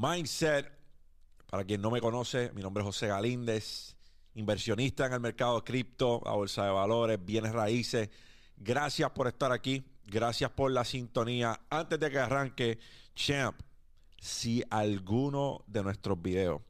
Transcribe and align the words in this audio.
Mindset. 0.00 0.70
Para 1.50 1.64
quien 1.64 1.80
no 1.82 1.90
me 1.90 2.00
conoce, 2.00 2.52
mi 2.52 2.62
nombre 2.62 2.82
es 2.82 2.86
José 2.86 3.08
Galíndez, 3.08 3.96
inversionista 4.34 5.06
en 5.06 5.14
el 5.14 5.18
mercado 5.18 5.56
de 5.56 5.64
cripto, 5.64 6.22
a 6.24 6.36
bolsa 6.36 6.64
de 6.66 6.70
valores, 6.70 7.18
bienes 7.24 7.52
raíces. 7.52 8.08
Gracias 8.56 9.10
por 9.10 9.26
estar 9.26 9.50
aquí. 9.50 9.84
Gracias 10.06 10.52
por 10.52 10.70
la 10.70 10.84
sintonía. 10.84 11.60
Antes 11.68 11.98
de 11.98 12.10
que 12.12 12.18
arranque, 12.20 12.78
champ, 13.16 13.60
si 14.20 14.62
alguno 14.70 15.64
de 15.66 15.82
nuestros 15.82 16.22
videos 16.22 16.62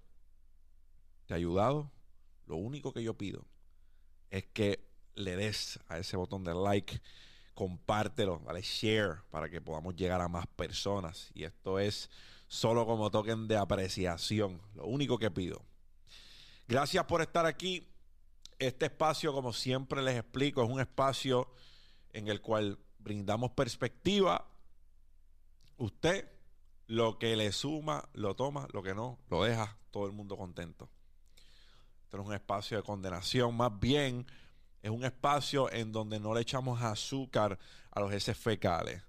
te 1.27 1.35
ha 1.35 1.37
ayudado, 1.37 1.91
lo 2.47 2.57
único 2.57 2.95
que 2.95 3.03
yo 3.03 3.13
pido 3.13 3.45
es 4.31 4.47
que 4.47 4.89
le 5.17 5.37
des 5.37 5.79
a 5.89 5.99
ese 5.99 6.17
botón 6.17 6.45
de 6.45 6.55
like, 6.55 6.99
compártelo, 7.53 8.41
dale 8.47 8.63
share 8.63 9.19
para 9.31 9.51
que 9.51 9.61
podamos 9.61 9.95
llegar 9.97 10.23
a 10.23 10.29
más 10.29 10.47
personas. 10.47 11.31
Y 11.35 11.45
esto 11.45 11.79
es 11.79 12.09
solo 12.49 12.87
como 12.87 13.11
token 13.11 13.47
de 13.47 13.57
apreciación, 13.57 14.61
lo 14.75 14.87
único 14.87 15.19
que 15.19 15.31
pido. 15.31 15.63
Gracias 16.67 17.05
por 17.05 17.21
estar 17.21 17.47
aquí. 17.47 17.87
Este 18.59 18.87
espacio, 18.87 19.33
como 19.33 19.53
siempre 19.53 20.03
les 20.03 20.17
explico, 20.17 20.65
es 20.65 20.69
un 20.69 20.81
espacio 20.81 21.49
en 22.13 22.29
el 22.29 22.41
cual 22.41 22.79
brindamos 22.99 23.53
perspectiva. 23.53 24.49
Usted 25.77 26.29
lo 26.89 27.19
que 27.19 27.37
le 27.37 27.53
suma, 27.53 28.09
lo 28.15 28.35
toma, 28.35 28.67
lo 28.73 28.83
que 28.83 28.95
no, 28.95 29.19
lo 29.31 29.45
deja 29.45 29.77
todo 29.91 30.07
el 30.07 30.13
mundo 30.13 30.37
contento. 30.37 30.89
Esto 32.05 32.17
no 32.17 32.23
es 32.25 32.29
un 32.29 32.35
espacio 32.35 32.79
de 32.79 32.83
condenación, 32.83 33.55
más 33.55 33.79
bien 33.79 34.27
es 34.83 34.91
un 34.91 35.05
espacio 35.05 35.71
en 35.71 35.93
donde 35.93 36.19
no 36.19 36.35
le 36.35 36.41
echamos 36.41 36.83
azúcar 36.83 37.59
a 37.91 38.01
los 38.01 38.13
heces 38.13 38.37
fecales. 38.37 39.03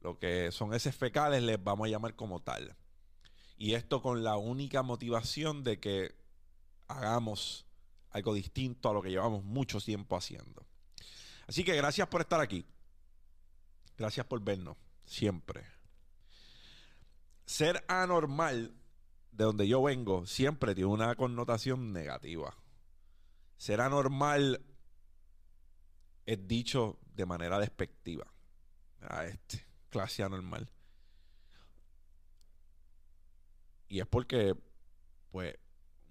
Lo 0.00 0.18
que 0.18 0.52
son 0.52 0.74
heces 0.74 0.94
fecales 0.94 1.42
les 1.42 1.62
vamos 1.62 1.86
a 1.86 1.90
llamar 1.90 2.14
como 2.14 2.40
tal. 2.40 2.76
Y 3.58 3.74
esto 3.74 4.02
con 4.02 4.22
la 4.22 4.36
única 4.36 4.82
motivación 4.82 5.64
de 5.64 5.80
que 5.80 6.14
hagamos 6.88 7.66
algo 8.10 8.34
distinto 8.34 8.88
a 8.88 8.92
lo 8.92 9.02
que 9.02 9.10
llevamos 9.10 9.44
mucho 9.44 9.80
tiempo 9.80 10.16
haciendo. 10.16 10.66
Así 11.46 11.64
que 11.64 11.76
gracias 11.76 12.08
por 12.08 12.20
estar 12.20 12.40
aquí. 12.40 12.64
Gracias 13.96 14.26
por 14.26 14.40
vernos 14.42 14.76
siempre. 15.06 15.64
Ser 17.46 17.84
anormal, 17.88 18.74
de 19.30 19.44
donde 19.44 19.68
yo 19.68 19.82
vengo, 19.82 20.26
siempre 20.26 20.74
tiene 20.74 20.90
una 20.90 21.14
connotación 21.14 21.92
negativa. 21.92 22.56
Ser 23.56 23.80
anormal 23.80 24.64
es 26.26 26.48
dicho 26.48 26.98
de 27.14 27.26
manera 27.26 27.58
despectiva. 27.58 28.26
A 29.00 29.26
este, 29.26 29.65
clase 29.96 30.22
anormal. 30.22 30.70
Y 33.88 34.00
es 34.00 34.06
porque, 34.06 34.54
pues, 35.30 35.56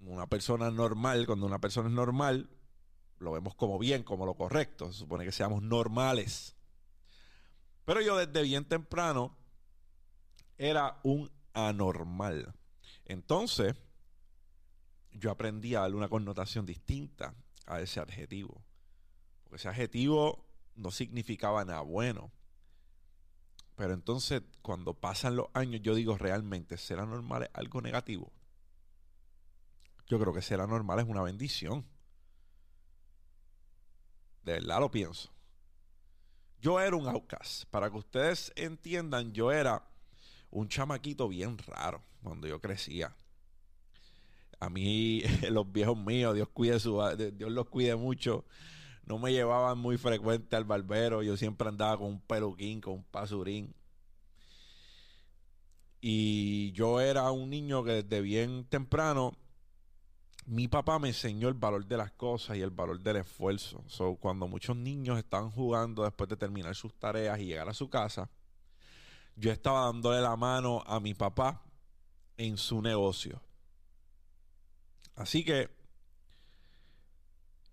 una 0.02 0.28
persona 0.28 0.72
normal, 0.72 1.28
cuando 1.28 1.46
una 1.46 1.60
persona 1.60 1.88
es 1.88 1.94
normal, 1.94 2.50
lo 3.20 3.32
vemos 3.32 3.54
como 3.54 3.78
bien, 3.78 4.02
como 4.04 4.26
lo 4.26 4.34
correcto. 4.34 4.92
Se 4.92 5.00
supone 5.00 5.24
que 5.24 5.32
seamos 5.32 5.62
normales. 5.62 6.56
Pero 7.86 8.02
yo 8.02 8.18
desde 8.18 8.42
bien 8.42 8.66
temprano 8.66 9.38
era 10.58 11.00
un 11.04 11.30
anormal. 11.54 12.56
Entonces, 13.06 13.76
yo 15.12 15.30
aprendí 15.30 15.76
a 15.76 15.82
darle 15.82 15.98
una 15.98 16.10
connotación 16.10 16.66
distinta 16.66 17.36
a 17.68 17.82
ese 17.82 18.00
adjetivo. 18.00 18.64
Porque 19.44 19.58
ese 19.58 19.70
adjetivo 19.70 20.44
no 20.76 20.90
significaba 20.90 21.64
nada 21.66 21.82
bueno. 21.82 22.32
Pero 23.76 23.94
entonces, 23.94 24.42
cuando 24.62 24.94
pasan 24.94 25.36
los 25.36 25.48
años, 25.54 25.82
yo 25.82 25.96
digo, 25.96 26.18
realmente, 26.18 26.78
¿ser 26.78 27.00
anormal 27.00 27.44
es 27.44 27.50
algo 27.54 27.82
negativo? 27.82 28.32
Yo 30.08 30.20
creo 30.20 30.34
que 30.34 30.42
ser 30.42 30.62
anormal 30.62 31.00
es 31.00 31.06
una 31.06 31.22
bendición. 31.22 31.86
De 34.44 34.54
verdad 34.54 34.80
lo 34.80 34.92
pienso. 34.92 35.32
Yo 36.62 36.80
era 36.80 36.96
un 36.96 37.08
outcast. 37.08 37.66
Para 37.66 37.90
que 37.90 37.98
ustedes 37.98 38.54
entiendan, 38.56 39.34
yo 39.34 39.52
era 39.52 39.84
un 40.52 40.70
chamaquito 40.70 41.28
bien 41.28 41.58
raro 41.58 42.02
cuando 42.24 42.48
yo 42.48 42.62
crecía. 42.62 43.16
A 44.60 44.70
mí, 44.70 45.22
los 45.52 45.70
viejos 45.70 45.98
míos, 45.98 46.34
Dios 46.34 46.48
cuide 46.50 46.80
su, 46.80 47.02
Dios 47.34 47.52
los 47.52 47.68
cuide 47.68 47.96
mucho. 47.96 48.46
No 49.06 49.20
me 49.20 49.32
llevaban 49.32 49.78
muy 49.78 49.98
frecuente 49.98 50.56
al 50.56 50.64
barbero. 50.64 51.22
Yo 51.22 51.38
siempre 51.38 51.68
andaba 51.68 51.98
con 51.98 52.08
un 52.08 52.20
peluquín, 52.20 52.82
con 52.82 52.94
un 52.94 53.04
pasurín. 53.04 53.74
Y 56.02 56.72
yo 56.74 57.00
era 57.02 57.32
un 57.32 57.50
niño 57.50 57.84
que 57.84 58.04
desde 58.04 58.22
bien 58.22 58.66
temprano 58.66 59.34
mi 60.46 60.68
papá 60.68 61.00
me 61.00 61.08
enseñó 61.08 61.48
el 61.48 61.56
valor 61.56 61.86
de 61.86 61.98
las 61.98 62.12
cosas 62.12 62.58
y 62.58 62.62
el 62.62 62.70
valor 62.70 63.00
del 63.00 63.18
esfuerzo. 63.18 63.84
So, 63.88 64.16
cuando 64.16 64.48
muchos 64.48 64.76
niños 64.76 65.18
estaban 65.18 65.50
jugando 65.50 66.04
después 66.04 66.30
de 66.30 66.38
terminar 66.38 66.76
sus 66.76 66.94
tareas 66.94 67.40
y 67.40 67.46
llegar 67.46 67.68
a 67.68 67.74
su 67.74 67.90
casa, 67.90 68.30
yo 69.36 69.52
estaba 69.52 69.86
dándole 69.86 70.22
la 70.22 70.36
mano 70.36 70.84
a 70.86 71.00
mi 71.00 71.14
papá 71.14 71.64
en 72.38 72.58
su 72.58 72.82
negocio. 72.82 73.42
Así 75.16 75.44
que 75.44 75.75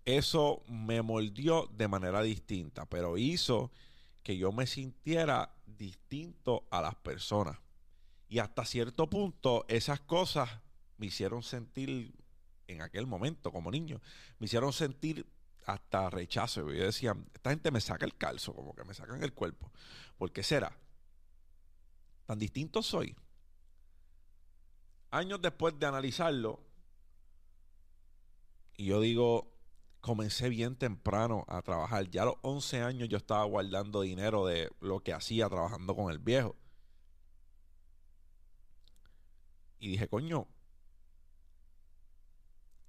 eso 0.05 0.63
me 0.67 1.01
moldeó 1.01 1.67
de 1.67 1.87
manera 1.87 2.21
distinta, 2.21 2.85
pero 2.85 3.17
hizo 3.17 3.71
que 4.21 4.37
yo 4.37 4.51
me 4.51 4.67
sintiera 4.67 5.53
distinto 5.65 6.65
a 6.71 6.81
las 6.81 6.95
personas. 6.95 7.57
Y 8.27 8.39
hasta 8.39 8.65
cierto 8.65 9.09
punto 9.09 9.65
esas 9.67 9.99
cosas 9.99 10.49
me 10.97 11.07
hicieron 11.07 11.43
sentir 11.43 12.13
en 12.67 12.81
aquel 12.81 13.05
momento 13.05 13.51
como 13.51 13.71
niño, 13.71 14.01
me 14.39 14.45
hicieron 14.45 14.73
sentir 14.73 15.25
hasta 15.65 16.09
rechazo. 16.09 16.71
Yo 16.71 16.83
decía, 16.85 17.15
esta 17.33 17.51
gente 17.51 17.71
me 17.71 17.81
saca 17.81 18.05
el 18.05 18.15
calzo, 18.15 18.53
como 18.53 18.75
que 18.75 18.83
me 18.83 18.93
sacan 18.93 19.23
el 19.23 19.33
cuerpo. 19.33 19.71
¿Por 20.17 20.31
qué 20.31 20.43
será? 20.43 20.77
Tan 22.25 22.39
distinto 22.39 22.81
soy. 22.81 23.15
Años 25.11 25.41
después 25.41 25.77
de 25.77 25.85
analizarlo, 25.85 26.59
y 28.75 28.85
yo 28.85 28.99
digo, 28.99 29.52
comencé 30.03 30.49
bien 30.49 30.75
temprano 30.75 31.45
a 31.47 31.61
trabajar. 31.61 32.09
Ya 32.09 32.23
a 32.23 32.25
los 32.25 32.35
11 32.41 32.81
años 32.81 33.07
yo 33.07 33.15
estaba 33.15 33.45
guardando 33.45 34.01
dinero 34.01 34.45
de 34.45 34.69
lo 34.81 34.99
que 34.99 35.13
hacía 35.13 35.47
trabajando 35.47 35.95
con 35.95 36.11
el 36.11 36.19
viejo. 36.19 36.57
Y 39.79 39.87
dije, 39.87 40.09
coño, 40.09 40.45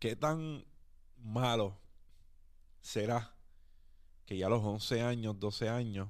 ¿qué 0.00 0.16
tan 0.16 0.66
malo 1.16 1.78
será 2.80 3.36
que 4.26 4.36
ya 4.36 4.46
a 4.46 4.50
los 4.50 4.64
11 4.64 5.02
años, 5.02 5.38
12 5.38 5.68
años, 5.68 6.08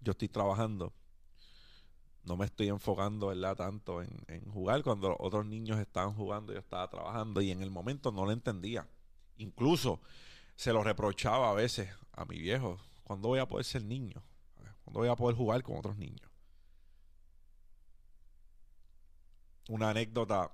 yo 0.00 0.12
estoy 0.12 0.28
trabajando? 0.28 0.94
No 2.24 2.38
me 2.38 2.46
estoy 2.46 2.68
enfocando, 2.68 3.26
¿verdad? 3.26 3.54
Tanto 3.54 4.00
en, 4.00 4.50
jugar. 4.50 4.82
Cuando 4.82 5.14
otros 5.18 5.44
niños 5.44 5.78
estaban 5.78 6.14
jugando, 6.14 6.54
yo 6.54 6.58
estaba 6.58 6.88
trabajando 6.88 7.42
y 7.42 7.50
en 7.50 7.60
el 7.60 7.70
momento 7.70 8.12
no 8.12 8.24
lo 8.24 8.32
entendía. 8.32 8.88
Incluso 9.36 10.00
se 10.56 10.72
lo 10.72 10.82
reprochaba 10.82 11.50
a 11.50 11.54
veces 11.54 11.90
a 12.12 12.24
mi 12.24 12.38
viejo. 12.38 12.80
¿Cuándo 13.04 13.28
voy 13.28 13.40
a 13.40 13.46
poder 13.46 13.64
ser 13.64 13.84
niño? 13.84 14.22
¿Cuándo 14.84 15.00
voy 15.00 15.08
a 15.08 15.16
poder 15.16 15.36
jugar 15.36 15.62
con 15.62 15.76
otros 15.76 15.96
niños? 15.96 16.30
Una 19.68 19.90
anécdota 19.90 20.52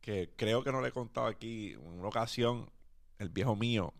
que 0.00 0.32
creo 0.36 0.64
que 0.64 0.72
no 0.72 0.80
le 0.80 0.88
he 0.88 0.92
contado 0.92 1.26
aquí. 1.26 1.72
En 1.72 1.98
una 1.98 2.08
ocasión, 2.08 2.70
el 3.18 3.28
viejo 3.28 3.56
mío 3.56 3.92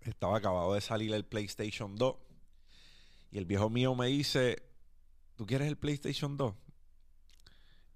estaba 0.00 0.38
acabado 0.38 0.74
de 0.74 0.80
salir 0.80 1.12
el 1.14 1.24
PlayStation 1.24 1.96
2. 1.96 2.16
Y 3.32 3.38
el 3.38 3.46
viejo 3.46 3.68
mío 3.70 3.94
me 3.94 4.06
dice, 4.06 4.62
¿tú 5.36 5.46
quieres 5.46 5.68
el 5.68 5.76
PlayStation 5.76 6.36
2? 6.36 6.54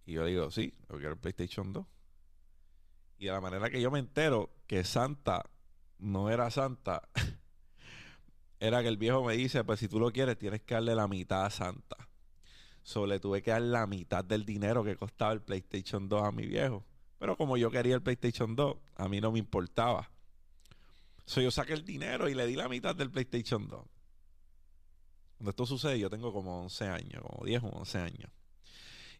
Y 0.06 0.12
yo 0.14 0.24
digo, 0.24 0.50
sí, 0.50 0.74
yo 0.88 0.96
quiero 0.96 1.12
el 1.12 1.18
PlayStation 1.18 1.72
2. 1.72 1.86
Y 3.18 3.26
de 3.26 3.32
la 3.32 3.40
manera 3.40 3.68
que 3.68 3.80
yo 3.80 3.90
me 3.90 3.98
entero 3.98 4.50
que 4.66 4.84
Santa 4.84 5.44
no 5.98 6.30
era 6.30 6.50
Santa, 6.50 7.08
era 8.60 8.82
que 8.82 8.88
el 8.88 8.96
viejo 8.96 9.24
me 9.24 9.36
dice, 9.36 9.64
pues 9.64 9.80
si 9.80 9.88
tú 9.88 9.98
lo 9.98 10.12
quieres, 10.12 10.38
tienes 10.38 10.62
que 10.62 10.74
darle 10.74 10.94
la 10.94 11.08
mitad 11.08 11.44
a 11.44 11.50
Santa. 11.50 11.96
Solo 12.82 13.08
le 13.08 13.20
tuve 13.20 13.42
que 13.42 13.50
dar 13.50 13.62
la 13.62 13.86
mitad 13.86 14.24
del 14.24 14.44
dinero 14.44 14.84
que 14.84 14.96
costaba 14.96 15.32
el 15.32 15.42
PlayStation 15.42 16.08
2 16.08 16.22
a 16.22 16.32
mi 16.32 16.46
viejo. 16.46 16.84
Pero 17.18 17.36
como 17.36 17.56
yo 17.56 17.70
quería 17.70 17.96
el 17.96 18.02
PlayStation 18.02 18.54
2, 18.54 18.76
a 18.96 19.08
mí 19.08 19.20
no 19.20 19.32
me 19.32 19.40
importaba. 19.40 20.08
So, 21.26 21.42
yo 21.42 21.50
saqué 21.50 21.74
el 21.74 21.84
dinero 21.84 22.28
y 22.28 22.34
le 22.34 22.46
di 22.46 22.54
la 22.54 22.68
mitad 22.68 22.96
del 22.96 23.10
PlayStation 23.10 23.68
2. 23.68 23.84
Cuando 25.36 25.50
esto 25.50 25.66
sucede, 25.66 25.98
yo 25.98 26.08
tengo 26.08 26.32
como 26.32 26.62
11 26.62 26.86
años, 26.86 27.22
como 27.22 27.44
10 27.44 27.64
o 27.64 27.68
11 27.68 27.98
años. 27.98 28.30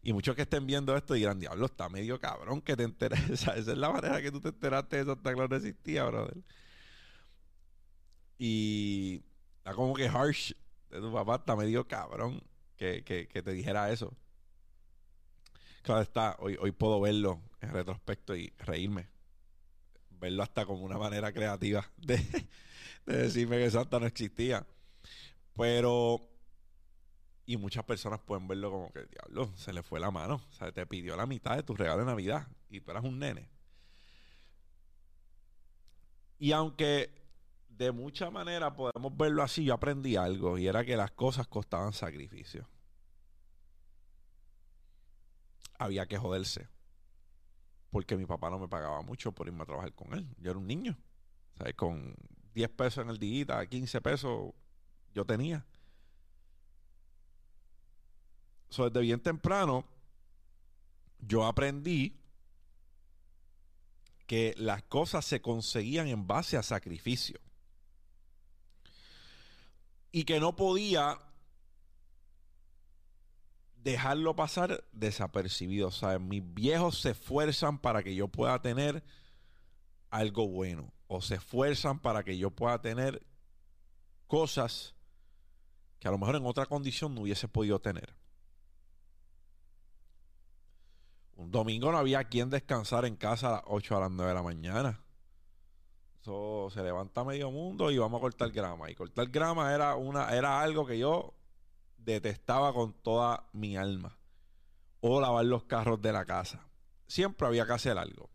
Y 0.01 0.13
muchos 0.13 0.35
que 0.35 0.43
estén 0.43 0.65
viendo 0.65 0.95
esto 0.95 1.13
dirán, 1.13 1.39
diablo, 1.39 1.65
está 1.65 1.89
medio 1.89 2.19
cabrón 2.19 2.61
que 2.61 2.75
te 2.75 2.83
enteres. 2.83 3.19
Esa, 3.29 3.55
es 3.55 3.67
la 3.67 3.89
manera 3.89 4.21
que 4.21 4.31
tú 4.31 4.39
te 4.39 4.49
enteraste 4.49 4.97
de 4.97 5.05
Santa 5.05 5.33
Claus 5.33 5.49
no 5.49 5.55
existía, 5.57 6.05
brother. 6.05 6.37
Y 8.37 9.21
está 9.57 9.73
como 9.73 9.93
que 9.93 10.07
harsh 10.07 10.53
de 10.89 11.01
tu 11.01 11.11
papá, 11.11 11.35
está 11.35 11.55
medio 11.55 11.87
cabrón. 11.87 12.41
que, 12.77 13.01
te 13.03 13.51
dijera 13.51 13.91
eso. 13.91 14.13
Claro 15.81 16.01
está, 16.01 16.37
hoy, 16.39 16.57
hoy 16.59 16.71
puedo 16.71 17.01
verlo 17.01 17.41
en 17.59 17.71
retrospecto 17.71 18.35
y 18.35 18.53
reírme. 18.59 19.09
Verlo 20.11 20.43
hasta 20.43 20.65
como 20.65 20.83
una 20.83 20.97
manera 20.97 21.31
creativa 21.33 21.89
de, 21.97 22.17
de 23.05 23.17
decirme 23.17 23.57
que 23.57 23.69
Santa 23.69 23.99
no 23.99 24.05
existía. 24.05 24.65
Pero 25.57 26.21
y 27.49 27.57
muchas 27.57 27.83
personas 27.83 28.19
pueden 28.19 28.47
verlo 28.47 28.69
como 28.69 28.93
que, 28.93 29.07
diablo, 29.07 29.51
se 29.55 29.73
le 29.73 29.81
fue 29.81 29.99
la 29.99 30.11
mano. 30.11 30.35
O 30.35 30.53
sea, 30.53 30.71
te 30.71 30.85
pidió 30.85 31.15
la 31.15 31.25
mitad 31.25 31.55
de 31.55 31.63
tu 31.63 31.75
regalo 31.75 32.01
de 32.01 32.05
Navidad 32.05 32.47
y 32.69 32.79
tú 32.79 32.91
eras 32.91 33.03
un 33.03 33.17
nene. 33.17 33.49
Y 36.37 36.51
aunque 36.51 37.11
de 37.67 37.91
mucha 37.91 38.29
manera 38.29 38.75
podemos 38.75 39.17
verlo 39.17 39.41
así, 39.41 39.63
yo 39.63 39.73
aprendí 39.73 40.15
algo 40.15 40.59
y 40.59 40.67
era 40.67 40.85
que 40.85 40.95
las 40.95 41.09
cosas 41.09 41.47
costaban 41.47 41.91
sacrificio. 41.91 42.69
Había 45.79 46.05
que 46.05 46.19
joderse. 46.19 46.69
Porque 47.89 48.15
mi 48.15 48.27
papá 48.27 48.51
no 48.51 48.59
me 48.59 48.67
pagaba 48.67 49.01
mucho 49.01 49.31
por 49.31 49.47
irme 49.47 49.63
a 49.63 49.65
trabajar 49.65 49.93
con 49.93 50.13
él. 50.13 50.29
Yo 50.37 50.51
era 50.51 50.59
un 50.59 50.67
niño. 50.67 50.99
¿Sabes? 51.57 51.73
Con 51.73 52.13
10 52.53 52.69
pesos 52.69 53.03
en 53.03 53.09
el 53.09 53.17
día, 53.17 53.65
15 53.65 54.01
pesos 54.01 54.53
yo 55.15 55.25
tenía 55.25 55.65
desde 58.69 59.01
bien 59.01 59.19
temprano, 59.19 59.85
yo 61.19 61.45
aprendí 61.45 62.15
que 64.27 64.53
las 64.57 64.83
cosas 64.83 65.25
se 65.25 65.41
conseguían 65.41 66.07
en 66.07 66.27
base 66.27 66.55
a 66.55 66.63
sacrificio. 66.63 67.39
Y 70.11 70.23
que 70.23 70.39
no 70.39 70.55
podía 70.55 71.19
dejarlo 73.83 74.35
pasar 74.35 74.83
desapercibido. 74.91 75.87
O 75.87 75.91
sea, 75.91 76.19
mis 76.19 76.43
viejos 76.53 76.99
se 76.99 77.11
esfuerzan 77.11 77.79
para 77.79 78.03
que 78.03 78.15
yo 78.15 78.27
pueda 78.27 78.61
tener 78.61 79.03
algo 80.09 80.47
bueno. 80.47 80.93
O 81.07 81.21
se 81.21 81.35
esfuerzan 81.35 81.99
para 81.99 82.23
que 82.23 82.37
yo 82.37 82.51
pueda 82.51 82.81
tener 82.81 83.25
cosas 84.27 84.93
que 85.99 86.07
a 86.07 86.11
lo 86.11 86.17
mejor 86.17 86.35
en 86.35 86.45
otra 86.45 86.65
condición 86.65 87.15
no 87.15 87.21
hubiese 87.21 87.47
podido 87.47 87.79
tener. 87.79 88.15
Un 91.39 91.51
domingo 91.51 91.89
no 91.89 91.97
había 91.97 92.25
quien 92.25 92.49
descansar 92.49 93.05
en 93.05 93.15
casa 93.15 93.47
a 93.47 93.51
las 93.51 93.61
8 93.67 93.95
a 93.95 93.99
las 94.01 94.11
9 94.11 94.29
de 94.29 94.35
la 94.35 94.43
mañana. 94.43 95.01
Eso 96.19 96.67
se 96.69 96.83
levanta 96.83 97.23
medio 97.23 97.49
mundo 97.49 97.91
y 97.91 97.97
vamos 97.97 98.19
a 98.19 98.21
cortar 98.23 98.51
grama. 98.51 98.91
Y 98.91 98.95
cortar 98.95 99.27
grama 99.29 99.73
era, 99.73 99.95
una, 99.95 100.35
era 100.35 100.59
algo 100.59 100.85
que 100.85 100.99
yo 100.99 101.33
detestaba 101.97 102.73
con 102.73 102.91
toda 102.91 103.47
mi 103.53 103.77
alma. 103.77 104.17
O 104.99 105.21
lavar 105.21 105.45
los 105.45 105.63
carros 105.63 106.01
de 106.01 106.11
la 106.11 106.25
casa. 106.25 106.67
Siempre 107.07 107.47
había 107.47 107.65
que 107.65 107.71
hacer 107.71 107.97
algo. 107.97 108.29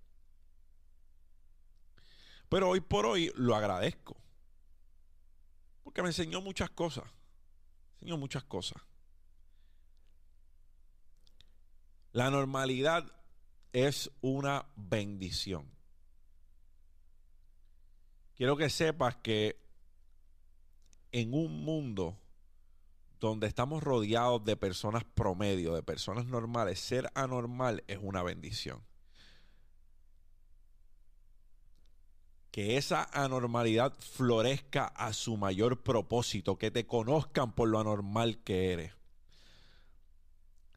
Pero 2.49 2.71
hoy 2.71 2.81
por 2.81 3.05
hoy 3.05 3.31
lo 3.37 3.55
agradezco. 3.55 4.17
Porque 5.83 6.01
me 6.01 6.09
enseñó 6.09 6.41
muchas 6.41 6.71
cosas. 6.71 7.05
Me 7.05 8.07
enseñó 8.07 8.17
muchas 8.17 8.45
cosas. 8.45 8.81
La 12.15 12.31
normalidad 12.31 13.11
es 13.73 14.09
una 14.21 14.67
bendición. 14.77 15.69
Quiero 18.37 18.57
que 18.57 18.71
sepas 18.71 19.17
que 19.17 19.61
en 21.11 21.35
un 21.35 21.65
mundo 21.65 22.17
donde 23.19 23.49
estamos 23.49 23.83
rodeados 23.83 24.45
de 24.45 24.57
personas 24.57 25.03
promedio, 25.03 25.75
de 25.75 25.83
personas 25.83 26.27
normales, 26.27 26.79
ser 26.79 27.11
anormal 27.17 27.83
es 27.89 27.99
una 28.01 28.23
bendición. 28.23 28.81
Que 32.53 32.77
esa 32.77 33.09
anormalidad 33.13 33.93
florezca 33.99 34.87
a 34.87 35.13
su 35.13 35.37
mayor 35.37 35.83
propósito, 35.83 36.59
que 36.59 36.71
te 36.71 36.87
conozcan 36.87 37.57
por 37.57 37.69
lo 37.69 37.81
anormal 37.81 38.39
que 38.45 38.73
eres. 38.73 39.04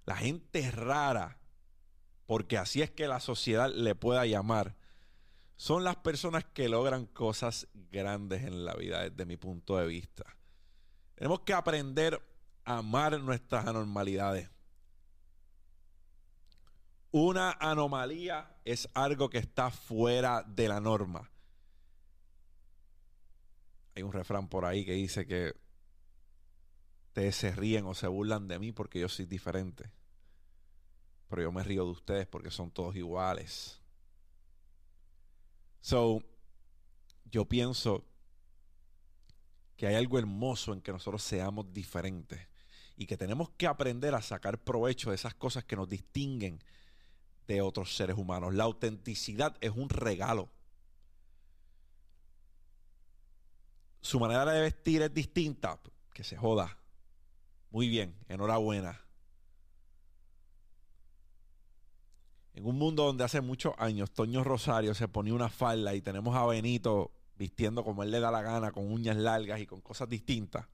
La 0.08 0.16
gente 0.16 0.72
rara, 0.72 1.38
porque 2.26 2.58
así 2.58 2.82
es 2.82 2.90
que 2.90 3.10
la 3.10 3.20
sociedad 3.20 3.70
le 3.70 3.94
pueda 3.94 4.26
llamar, 4.26 4.78
son 5.58 5.84
las 5.84 5.98
personas 5.98 6.46
que 6.46 6.70
logran 6.70 7.08
cosas 7.08 7.68
grandes 7.74 8.44
en 8.44 8.64
la 8.64 8.74
vida 8.76 9.10
desde 9.10 9.26
mi 9.26 9.36
punto 9.36 9.76
de 9.76 9.86
vista. 9.86 10.24
Tenemos 11.16 11.42
que 11.42 11.52
aprender 11.52 12.22
a 12.64 12.78
amar 12.78 13.20
nuestras 13.20 13.68
anormalidades. 13.68 14.50
Una 17.12 17.52
anomalía 17.52 18.56
es 18.64 18.88
algo 18.94 19.30
que 19.30 19.40
está 19.40 19.72
fuera 19.72 20.42
de 20.44 20.70
la 20.70 20.80
norma. 20.80 21.30
Hay 23.94 24.04
un 24.04 24.14
refrán 24.14 24.48
por 24.48 24.64
ahí 24.64 24.86
que 24.86 24.94
dice 24.94 25.28
que 25.28 25.54
ustedes 27.18 27.36
se 27.36 27.52
ríen 27.52 27.84
o 27.88 27.96
se 27.96 28.06
burlan 28.06 28.48
de 28.48 28.60
mí 28.60 28.72
porque 28.72 29.00
yo 29.00 29.10
soy 29.10 29.26
diferente. 29.26 29.90
Pero 31.28 31.42
yo 31.42 31.52
me 31.52 31.64
río 31.64 31.84
de 31.84 31.90
ustedes 31.90 32.28
porque 32.28 32.52
son 32.52 32.70
todos 32.70 32.96
iguales. 32.96 33.82
So, 35.82 36.22
yo 37.26 37.46
pienso 37.46 38.06
que 39.76 39.88
hay 39.88 39.96
algo 39.96 40.20
hermoso 40.20 40.74
en 40.74 40.82
que 40.82 40.92
nosotros 40.92 41.24
seamos 41.24 41.74
diferentes 41.74 42.40
y 42.96 43.08
que 43.08 43.18
tenemos 43.18 43.50
que 43.50 43.66
aprender 43.66 44.14
a 44.14 44.22
sacar 44.22 44.64
provecho 44.64 45.10
de 45.10 45.16
esas 45.16 45.34
cosas 45.34 45.64
que 45.64 45.76
nos 45.76 45.90
distinguen 45.90 46.64
de 47.48 47.64
otros 47.64 47.96
seres 47.96 48.16
humanos. 48.16 48.54
La 48.54 48.66
autenticidad 48.66 49.58
es 49.60 49.72
un 49.72 49.90
regalo. 49.90 50.52
Su 54.02 54.20
manera 54.20 54.46
de 54.52 54.62
vestir 54.62 55.02
es 55.02 55.12
distinta, 55.12 55.80
que 56.14 56.24
se 56.24 56.38
joda. 56.38 56.78
Muy 57.70 57.90
bien, 57.90 58.16
enhorabuena. 58.28 59.02
En 62.54 62.66
un 62.66 62.78
mundo 62.78 63.04
donde 63.04 63.24
hace 63.24 63.42
muchos 63.42 63.76
años 63.78 64.12
Toño 64.12 64.44
Rosario 64.44 64.96
se 64.96 65.08
ponía 65.08 65.34
una 65.34 65.50
falda 65.50 65.94
y 65.94 66.02
tenemos 66.02 66.36
a 66.36 66.46
Benito 66.46 67.12
vistiendo 67.38 67.84
como 67.84 68.04
él 68.04 68.12
le 68.12 68.20
da 68.20 68.32
la 68.32 68.42
gana, 68.42 68.72
con 68.72 68.92
uñas 68.92 69.16
largas 69.16 69.60
y 69.60 69.68
con 69.68 69.82
cosas 69.82 70.10
distintas, 70.10 70.66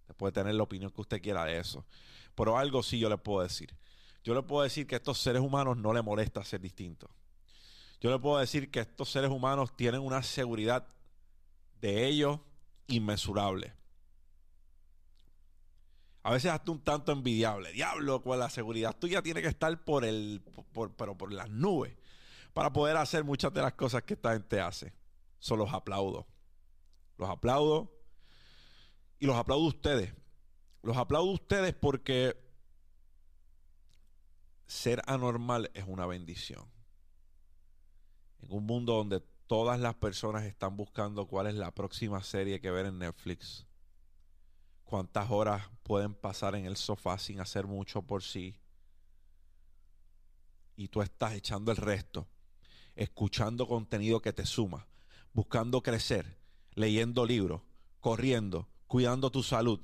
usted 0.00 0.14
puede 0.14 0.32
tener 0.32 0.54
la 0.54 0.62
opinión 0.62 0.90
que 0.90 1.00
usted 1.00 1.20
quiera 1.20 1.44
de 1.44 1.58
eso. 1.58 1.84
Pero 2.34 2.56
algo 2.56 2.82
sí 2.82 2.98
yo 2.98 3.08
le 3.08 3.18
puedo 3.18 3.42
decir. 3.42 3.76
Yo 4.24 4.34
le 4.34 4.42
puedo 4.42 4.62
decir 4.62 4.86
que 4.86 4.94
a 4.94 4.98
estos 4.98 5.18
seres 5.18 5.42
humanos 5.42 5.76
no 5.76 5.92
le 5.92 6.02
molesta 6.02 6.44
ser 6.44 6.60
distintos. 6.60 7.10
Yo 8.00 8.10
le 8.10 8.18
puedo 8.18 8.38
decir 8.38 8.70
que 8.70 8.80
estos 8.80 9.10
seres 9.10 9.30
humanos 9.30 9.76
tienen 9.76 10.00
una 10.00 10.22
seguridad 10.22 10.86
de 11.80 12.06
ellos 12.06 12.40
inmesurable. 12.86 13.74
A 16.22 16.32
veces 16.32 16.50
hasta 16.50 16.70
un 16.70 16.80
tanto 16.80 17.12
envidiable. 17.12 17.72
Diablo, 17.72 18.22
pues 18.22 18.38
la 18.38 18.50
seguridad 18.50 18.96
tuya 18.96 19.22
tiene 19.22 19.40
que 19.40 19.48
estar 19.48 19.82
por 19.84 20.04
el, 20.04 20.42
por, 20.72 20.94
pero 20.94 21.16
por 21.16 21.32
las 21.32 21.48
nubes 21.48 21.96
para 22.52 22.72
poder 22.72 22.96
hacer 22.96 23.24
muchas 23.24 23.52
de 23.52 23.62
las 23.62 23.74
cosas 23.74 24.02
que 24.02 24.14
esta 24.14 24.32
gente 24.32 24.60
hace. 24.60 24.92
Solo 25.38 25.64
los 25.64 25.74
aplaudo. 25.74 26.26
Los 27.16 27.30
aplaudo. 27.30 27.96
Y 29.18 29.26
los 29.26 29.36
aplaudo 29.36 29.64
a 29.64 29.68
ustedes. 29.68 30.14
Los 30.82 30.96
aplaudo 30.96 31.30
a 31.30 31.34
ustedes 31.34 31.74
porque 31.74 32.36
ser 34.66 35.02
anormal 35.06 35.70
es 35.74 35.84
una 35.86 36.06
bendición. 36.06 36.64
En 38.42 38.52
un 38.52 38.66
mundo 38.66 38.94
donde 38.94 39.20
todas 39.46 39.78
las 39.80 39.94
personas 39.94 40.44
están 40.44 40.76
buscando 40.76 41.26
cuál 41.26 41.46
es 41.46 41.54
la 41.54 41.70
próxima 41.74 42.22
serie 42.22 42.60
que 42.60 42.70
ver 42.70 42.86
en 42.86 42.98
Netflix 42.98 43.66
cuántas 44.90 45.30
horas 45.30 45.62
pueden 45.84 46.14
pasar 46.14 46.56
en 46.56 46.66
el 46.66 46.76
sofá 46.76 47.16
sin 47.16 47.40
hacer 47.40 47.68
mucho 47.68 48.02
por 48.02 48.24
sí. 48.24 48.56
Y 50.74 50.88
tú 50.88 51.00
estás 51.00 51.34
echando 51.34 51.70
el 51.70 51.76
resto, 51.76 52.26
escuchando 52.96 53.68
contenido 53.68 54.20
que 54.20 54.32
te 54.32 54.44
suma, 54.44 54.88
buscando 55.32 55.80
crecer, 55.80 56.38
leyendo 56.74 57.24
libros, 57.24 57.62
corriendo, 58.00 58.68
cuidando 58.88 59.30
tu 59.30 59.44
salud, 59.44 59.78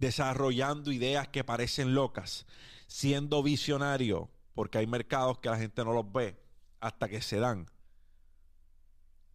desarrollando 0.00 0.90
ideas 0.90 1.28
que 1.28 1.44
parecen 1.44 1.94
locas, 1.94 2.44
siendo 2.88 3.40
visionario, 3.44 4.30
porque 4.52 4.78
hay 4.78 4.88
mercados 4.88 5.38
que 5.38 5.48
la 5.48 5.58
gente 5.58 5.84
no 5.84 5.92
los 5.92 6.10
ve 6.12 6.42
hasta 6.80 7.08
que 7.08 7.20
se 7.20 7.38
dan 7.38 7.70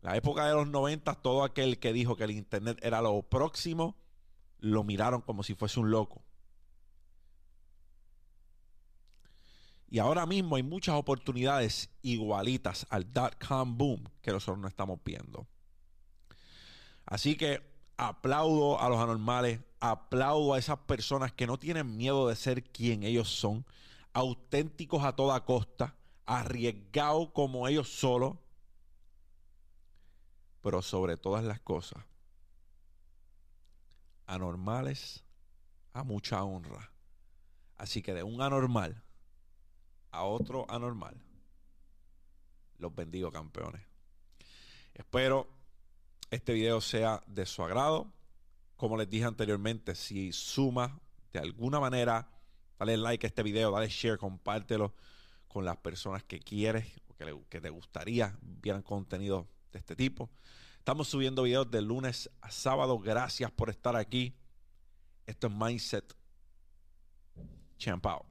la 0.01 0.15
época 0.15 0.48
de 0.48 0.53
los 0.53 0.67
90, 0.67 1.13
todo 1.15 1.43
aquel 1.43 1.79
que 1.79 1.93
dijo 1.93 2.15
que 2.15 2.24
el 2.24 2.31
Internet 2.31 2.79
era 2.81 3.01
lo 3.01 3.22
próximo, 3.22 3.96
lo 4.60 4.84
miraron 4.84 5.22
como 5.22 5.43
si 5.43 5.53
fuese 5.53 5.79
un 5.79 5.91
loco. 5.91 6.24
Y 9.89 10.00
ahora 10.00 10.25
mismo 10.25 10.55
hay 10.55 10.63
muchas 10.63 10.96
oportunidades 10.96 11.89
igualitas 12.01 12.88
al 12.89 13.12
dot 13.12 13.36
com 13.46 13.77
boom 13.77 14.03
que 14.22 14.31
nosotros 14.31 14.58
no 14.58 14.67
estamos 14.67 15.00
viendo. 15.03 15.46
Así 17.05 17.36
que 17.36 17.62
aplaudo 17.98 18.79
a 18.79 18.88
los 18.89 19.00
anormales, 19.00 19.60
aplaudo 19.81 20.53
a 20.53 20.60
esas 20.60 20.77
personas 20.79 21.34
que 21.34 21.46
no 21.46 21.60
tienen 21.60 21.98
miedo 21.98 22.29
de 22.29 22.38
ser 22.38 22.63
quien 22.63 23.03
ellos 23.03 23.29
son, 23.29 23.65
auténticos 24.13 25.03
a 25.03 25.15
toda 25.15 25.43
costa, 25.43 25.96
arriesgados 26.25 27.29
como 27.34 27.67
ellos 27.67 27.89
solos, 27.89 28.38
pero 30.62 30.82
sobre 30.82 31.18
todas 31.18 31.44
las 31.44 31.60
cosas, 31.60 32.03
anormales 34.27 35.24
a 35.94 36.03
mucha 36.03 36.44
honra. 36.44 36.91
Así 37.77 38.01
que 38.01 38.13
de 38.13 38.24
un 38.24 38.41
anormal 38.41 39.03
a 40.12 40.24
otro 40.24 40.70
anormal, 40.70 41.22
los 42.77 42.94
bendigo 42.94 43.32
campeones. 43.32 43.82
Espero 44.94 45.48
este 46.30 46.53
video 46.53 46.82
sea 46.82 47.22
de 47.27 47.46
su 47.46 47.63
agrado. 47.63 48.12
Como 48.75 48.98
les 48.98 49.10
dije 49.10 49.25
anteriormente, 49.25 49.96
si 49.96 50.32
suma 50.32 51.00
de 51.34 51.39
alguna 51.39 51.80
manera, 51.80 52.30
dale 52.80 52.98
like 52.98 53.25
a 53.25 53.30
este 53.30 53.44
video, 53.44 53.72
dale 53.72 53.89
share, 53.89 54.18
compártelo 54.18 54.94
con 55.48 55.65
las 55.65 55.77
personas 55.77 56.24
que 56.24 56.39
quieres 56.39 56.86
o 57.08 57.15
que, 57.50 57.62
te 57.62 57.70
gustaría 57.70 58.38
vieran 58.41 58.82
contenido 58.82 59.48
de 59.72 59.80
este 59.80 59.96
tipo. 59.96 60.30
Estamos 60.78 61.08
subiendo 61.08 61.44
videos 61.44 61.70
de 61.70 61.82
lunes 61.82 62.30
a 62.42 62.51
sábado. 62.51 63.00
Gracias 63.00 63.51
por 63.51 63.70
estar 63.70 63.96
aquí. 63.96 64.34
Esto 65.25 65.48
es 65.48 65.54
Mindset 65.54 66.16
Champao. 67.78 68.31